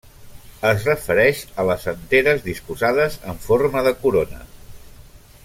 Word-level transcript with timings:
Es 0.69 0.85
refereix 0.87 1.41
a 1.63 1.65
les 1.71 1.85
anteres 1.91 2.41
disposades 2.47 3.19
en 3.35 3.39
forma 3.49 3.85
de 3.91 3.93
corona. 4.03 4.43